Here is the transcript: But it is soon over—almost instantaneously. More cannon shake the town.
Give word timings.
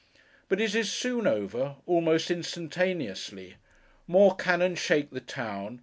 But 0.49 0.59
it 0.59 0.73
is 0.73 0.91
soon 0.91 1.27
over—almost 1.27 2.31
instantaneously. 2.31 3.57
More 4.07 4.35
cannon 4.35 4.73
shake 4.73 5.11
the 5.11 5.21
town. 5.21 5.79